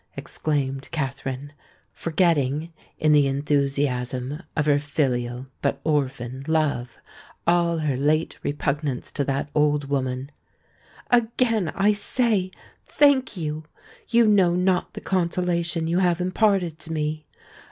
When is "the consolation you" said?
14.95-15.99